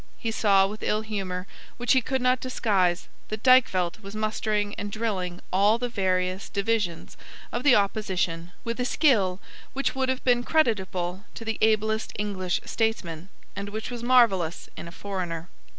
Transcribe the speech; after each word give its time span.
He 0.17 0.31
saw, 0.31 0.65
with 0.65 0.81
ill 0.81 1.01
humour 1.01 1.45
which 1.77 1.93
he 1.93 2.01
could 2.01 2.23
not 2.23 2.39
disguise, 2.39 3.07
that 3.29 3.43
Dykvelt 3.43 4.01
was 4.01 4.15
mustering 4.15 4.73
and 4.73 4.91
drilling 4.91 5.41
all 5.53 5.77
the 5.77 5.89
various 5.89 6.49
divisions 6.49 7.15
of 7.51 7.61
the 7.61 7.75
opposition 7.75 8.51
with 8.63 8.79
a 8.79 8.85
skill 8.85 9.39
which 9.73 9.93
would 9.93 10.09
have 10.09 10.23
been 10.23 10.43
creditable 10.43 11.25
to 11.35 11.45
the 11.45 11.59
ablest 11.61 12.13
English 12.17 12.61
statesman, 12.65 13.29
and 13.55 13.69
which 13.69 13.91
was 13.91 14.01
marvellous 14.01 14.69
in 14.75 14.87
a 14.87 14.91
foreigner. 14.91 15.49